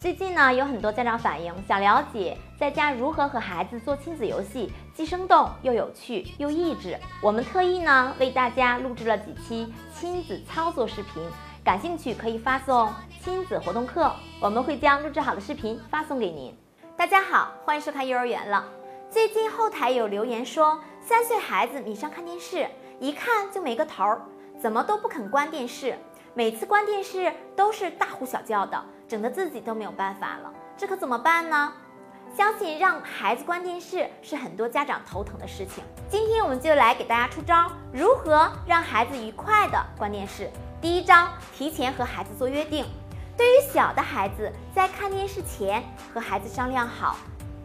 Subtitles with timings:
[0.00, 6.96] 最近呢，有很多家长反映想了解在家如何和孩子做亲子游戏，既生动又有趣又益智。
[7.20, 11.20] 我们特意呢为大家录制了几期亲子操作视频，
[11.64, 16.56] 感兴趣可以发送“亲子活动课”，我们会将录制好的视频发送给您。
[16.96, 18.64] 大家好，欢迎收看幼儿园了。
[19.10, 22.68] 最近后台有留言说，三岁孩子迷上看电视，
[23.00, 24.22] 一看就没个头儿，
[24.60, 25.98] 怎么都不肯关电视，
[26.38, 28.80] 每次关电视都是大呼小叫的。
[29.08, 31.72] 整得自己都没有办法了，这可怎么办呢？
[32.32, 35.82] 相信让孩子关电视是很多家长头疼的事情。
[36.08, 40.48] 今天我们就来给大家出招，如何让孩子愉快的关电视。
[40.80, 42.86] 第一招，提前和孩子做约定。
[43.36, 45.82] 对于小的孩子，在看电视前
[46.14, 47.16] 和孩子商量好，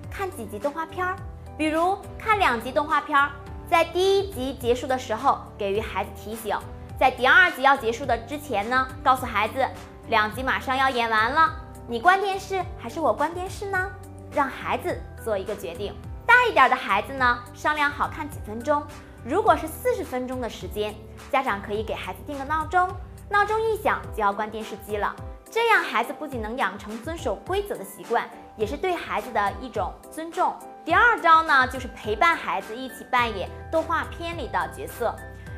[0.10, 1.16] 看几集动画片儿，
[1.56, 3.30] 比如看两集动画片儿，
[3.70, 6.58] 在第一集结束的时候给予孩子提醒，
[7.00, 9.68] 在第二集要结束的之前呢，告诉孩子。
[10.10, 11.50] 两集马上要演完了，
[11.88, 13.90] 你关电视还是我关电视呢？
[14.32, 15.96] 让孩子做一个决定。
[16.26, 18.84] 大一点的孩子呢，商量好看几分钟。
[19.26, 20.94] 如果是四十分钟的时间，
[21.32, 22.88] 家长可以给孩子定个闹钟，
[23.30, 25.16] 闹钟一响就要关电视机了。
[25.50, 30.54] 这样孩子不仅能养成遵守规则的习惯，也是对孩子的一种尊重。
[30.84, 35.16] 第二招呢，就是陪伴孩子一起扮演动画片里的角色，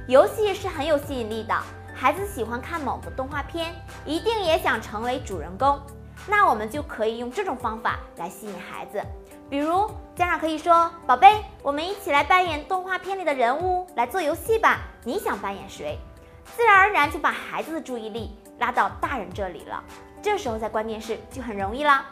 [0.07, 1.55] 游戏是很有吸引力的。
[1.95, 3.73] 孩子喜欢看某个动画片，
[4.05, 5.81] 一定也想成为主人公。
[6.27, 9.01] 那我们就可以用这种方法来吸引孩子。
[9.49, 14.81] 比如，家长可以说：“宝贝，我们一起来扮演动画片里的人物来做游戏吧。
[15.03, 15.97] 你想扮演谁？”
[16.55, 19.83] 自然而然就把孩子的注意力拉到大人这里了。
[20.21, 22.05] 这时候再关电视就很容易了。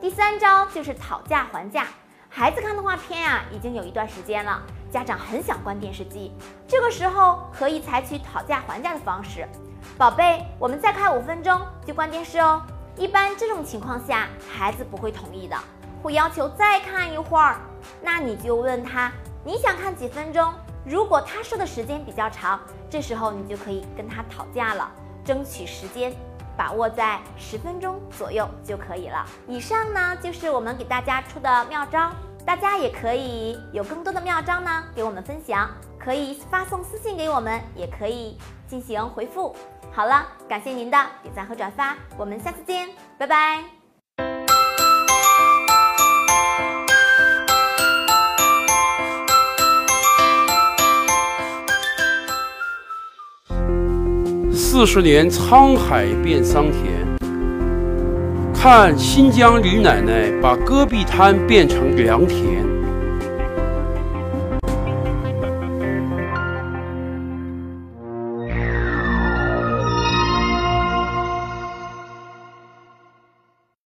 [0.00, 1.88] 第三招就是讨价还价。
[2.28, 4.62] 孩子看动画片呀，已经有一段时间了。
[4.92, 6.30] 家长很想关电视机，
[6.68, 9.48] 这个时候可以采取讨价还价的方式。
[9.96, 12.62] 宝贝，我们再看五分钟就关电视哦。
[12.94, 15.56] 一般这种情况下，孩子不会同意的，
[16.02, 17.56] 会要求再看一会儿。
[18.02, 19.10] 那你就问他，
[19.42, 20.52] 你想看几分钟？
[20.84, 22.60] 如果他说的时间比较长，
[22.90, 24.90] 这时候你就可以跟他讨价了，
[25.24, 26.12] 争取时间
[26.54, 29.24] 把握在十分钟左右就可以了。
[29.48, 32.12] 以上呢就是我们给大家出的妙招。
[32.44, 38.36] 大家也可以有更多的妙招呢，给我们分享，可以发送私信给我们，也可以
[38.66, 39.54] 进行回复。
[39.92, 42.88] 好了，感谢您的点赞和转发，我们下次见，
[43.18, 43.64] 拜拜。
[54.52, 57.01] 四十年沧海变桑田。
[58.62, 62.71] 看新疆李奶奶把戈壁滩变成良田。